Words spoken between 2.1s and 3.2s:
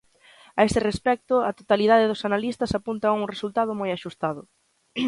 analistas apuntan a